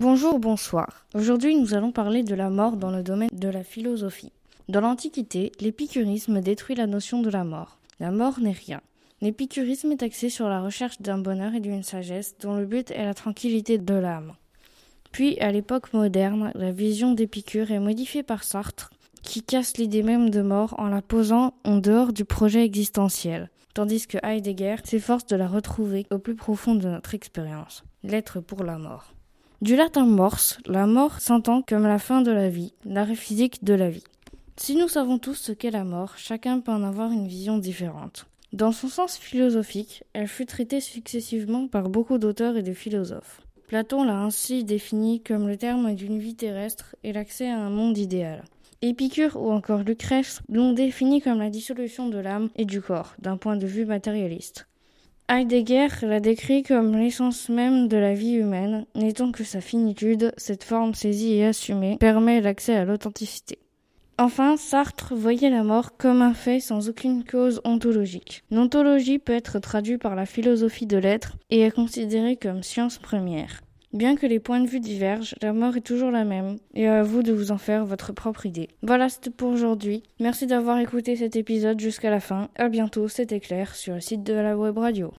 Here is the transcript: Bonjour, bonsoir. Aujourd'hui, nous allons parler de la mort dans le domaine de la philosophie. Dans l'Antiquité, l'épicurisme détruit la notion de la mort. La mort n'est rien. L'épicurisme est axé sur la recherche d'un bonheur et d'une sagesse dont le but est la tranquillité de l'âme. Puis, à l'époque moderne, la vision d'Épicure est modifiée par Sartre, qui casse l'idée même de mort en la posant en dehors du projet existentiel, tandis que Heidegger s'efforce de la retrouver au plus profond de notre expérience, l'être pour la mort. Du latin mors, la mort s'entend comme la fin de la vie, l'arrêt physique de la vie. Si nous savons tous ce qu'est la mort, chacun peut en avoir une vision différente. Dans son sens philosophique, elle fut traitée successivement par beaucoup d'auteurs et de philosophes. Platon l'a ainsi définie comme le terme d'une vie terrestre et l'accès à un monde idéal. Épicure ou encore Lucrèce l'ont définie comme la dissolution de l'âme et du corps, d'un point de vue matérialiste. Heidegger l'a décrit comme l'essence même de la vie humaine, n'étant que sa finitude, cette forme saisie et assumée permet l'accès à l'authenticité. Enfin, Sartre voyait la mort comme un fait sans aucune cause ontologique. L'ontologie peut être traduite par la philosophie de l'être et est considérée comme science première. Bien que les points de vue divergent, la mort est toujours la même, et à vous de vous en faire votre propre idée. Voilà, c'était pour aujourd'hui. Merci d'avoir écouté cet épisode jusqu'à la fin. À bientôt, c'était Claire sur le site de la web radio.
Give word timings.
Bonjour, 0.00 0.40
bonsoir. 0.40 1.06
Aujourd'hui, 1.14 1.54
nous 1.54 1.72
allons 1.72 1.92
parler 1.92 2.24
de 2.24 2.34
la 2.34 2.50
mort 2.50 2.76
dans 2.76 2.90
le 2.90 3.04
domaine 3.04 3.28
de 3.32 3.46
la 3.46 3.62
philosophie. 3.62 4.32
Dans 4.68 4.80
l'Antiquité, 4.80 5.52
l'épicurisme 5.60 6.40
détruit 6.40 6.74
la 6.74 6.88
notion 6.88 7.22
de 7.22 7.30
la 7.30 7.44
mort. 7.44 7.78
La 8.00 8.10
mort 8.10 8.40
n'est 8.40 8.50
rien. 8.50 8.80
L'épicurisme 9.20 9.92
est 9.92 10.02
axé 10.02 10.30
sur 10.30 10.48
la 10.48 10.60
recherche 10.60 11.00
d'un 11.00 11.18
bonheur 11.18 11.54
et 11.54 11.60
d'une 11.60 11.84
sagesse 11.84 12.34
dont 12.40 12.56
le 12.56 12.66
but 12.66 12.90
est 12.90 13.04
la 13.04 13.14
tranquillité 13.14 13.78
de 13.78 13.94
l'âme. 13.94 14.32
Puis, 15.12 15.38
à 15.38 15.52
l'époque 15.52 15.92
moderne, 15.92 16.50
la 16.56 16.72
vision 16.72 17.12
d'Épicure 17.12 17.70
est 17.70 17.78
modifiée 17.78 18.24
par 18.24 18.42
Sartre, 18.42 18.90
qui 19.22 19.42
casse 19.44 19.76
l'idée 19.76 20.02
même 20.02 20.28
de 20.28 20.42
mort 20.42 20.74
en 20.76 20.88
la 20.88 21.02
posant 21.02 21.54
en 21.62 21.76
dehors 21.76 22.12
du 22.12 22.24
projet 22.24 22.64
existentiel, 22.64 23.48
tandis 23.74 24.08
que 24.08 24.18
Heidegger 24.24 24.74
s'efforce 24.82 25.26
de 25.26 25.36
la 25.36 25.46
retrouver 25.46 26.04
au 26.10 26.18
plus 26.18 26.34
profond 26.34 26.74
de 26.74 26.88
notre 26.88 27.14
expérience, 27.14 27.84
l'être 28.02 28.40
pour 28.40 28.64
la 28.64 28.76
mort. 28.76 29.13
Du 29.64 29.76
latin 29.76 30.04
mors, 30.04 30.58
la 30.66 30.86
mort 30.86 31.20
s'entend 31.20 31.62
comme 31.62 31.84
la 31.84 31.98
fin 31.98 32.20
de 32.20 32.30
la 32.30 32.50
vie, 32.50 32.74
l'arrêt 32.84 33.14
physique 33.14 33.64
de 33.64 33.72
la 33.72 33.88
vie. 33.88 34.04
Si 34.58 34.76
nous 34.76 34.88
savons 34.88 35.16
tous 35.16 35.36
ce 35.36 35.52
qu'est 35.52 35.70
la 35.70 35.84
mort, 35.84 36.18
chacun 36.18 36.60
peut 36.60 36.70
en 36.70 36.82
avoir 36.82 37.10
une 37.10 37.26
vision 37.26 37.56
différente. 37.56 38.26
Dans 38.52 38.72
son 38.72 38.88
sens 38.88 39.16
philosophique, 39.16 40.04
elle 40.12 40.28
fut 40.28 40.44
traitée 40.44 40.82
successivement 40.82 41.66
par 41.66 41.88
beaucoup 41.88 42.18
d'auteurs 42.18 42.58
et 42.58 42.62
de 42.62 42.74
philosophes. 42.74 43.40
Platon 43.66 44.04
l'a 44.04 44.20
ainsi 44.20 44.64
définie 44.64 45.22
comme 45.22 45.48
le 45.48 45.56
terme 45.56 45.94
d'une 45.94 46.18
vie 46.18 46.36
terrestre 46.36 46.94
et 47.02 47.14
l'accès 47.14 47.48
à 47.48 47.58
un 47.58 47.70
monde 47.70 47.96
idéal. 47.96 48.44
Épicure 48.82 49.40
ou 49.40 49.50
encore 49.50 49.80
Lucrèce 49.80 50.42
l'ont 50.50 50.74
définie 50.74 51.22
comme 51.22 51.38
la 51.38 51.48
dissolution 51.48 52.10
de 52.10 52.18
l'âme 52.18 52.50
et 52.54 52.66
du 52.66 52.82
corps, 52.82 53.14
d'un 53.18 53.38
point 53.38 53.56
de 53.56 53.66
vue 53.66 53.86
matérialiste. 53.86 54.66
Heidegger 55.26 55.88
l'a 56.02 56.20
décrit 56.20 56.62
comme 56.62 56.94
l'essence 56.96 57.48
même 57.48 57.88
de 57.88 57.96
la 57.96 58.12
vie 58.12 58.34
humaine, 58.34 58.84
n'étant 58.94 59.32
que 59.32 59.42
sa 59.42 59.62
finitude, 59.62 60.34
cette 60.36 60.64
forme 60.64 60.92
saisie 60.92 61.36
et 61.36 61.46
assumée 61.46 61.96
permet 61.98 62.42
l'accès 62.42 62.76
à 62.76 62.84
l'authenticité. 62.84 63.58
Enfin, 64.18 64.58
Sartre 64.58 65.14
voyait 65.14 65.48
la 65.48 65.64
mort 65.64 65.96
comme 65.96 66.20
un 66.20 66.34
fait 66.34 66.60
sans 66.60 66.90
aucune 66.90 67.24
cause 67.24 67.62
ontologique. 67.64 68.44
L'ontologie 68.50 69.18
peut 69.18 69.32
être 69.32 69.58
traduite 69.60 70.02
par 70.02 70.14
la 70.14 70.26
philosophie 70.26 70.86
de 70.86 70.98
l'être 70.98 71.36
et 71.50 71.62
est 71.62 71.74
considérée 71.74 72.36
comme 72.36 72.62
science 72.62 72.98
première. 72.98 73.62
Bien 73.94 74.16
que 74.16 74.26
les 74.26 74.40
points 74.40 74.60
de 74.60 74.66
vue 74.66 74.80
divergent, 74.80 75.36
la 75.40 75.52
mort 75.52 75.76
est 75.76 75.80
toujours 75.80 76.10
la 76.10 76.24
même, 76.24 76.56
et 76.74 76.88
à 76.88 77.04
vous 77.04 77.22
de 77.22 77.32
vous 77.32 77.52
en 77.52 77.58
faire 77.58 77.86
votre 77.86 78.12
propre 78.12 78.44
idée. 78.44 78.68
Voilà, 78.82 79.08
c'était 79.08 79.30
pour 79.30 79.50
aujourd'hui. 79.50 80.02
Merci 80.18 80.46
d'avoir 80.46 80.78
écouté 80.78 81.14
cet 81.14 81.36
épisode 81.36 81.78
jusqu'à 81.78 82.10
la 82.10 82.18
fin. 82.18 82.48
À 82.56 82.68
bientôt, 82.68 83.06
c'était 83.06 83.38
Claire 83.38 83.76
sur 83.76 83.94
le 83.94 84.00
site 84.00 84.24
de 84.24 84.32
la 84.32 84.58
web 84.58 84.76
radio. 84.78 85.12